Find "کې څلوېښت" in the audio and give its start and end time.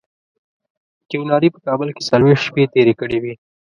1.95-2.43